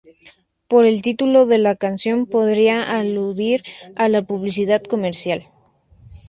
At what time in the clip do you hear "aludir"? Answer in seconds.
2.97-3.61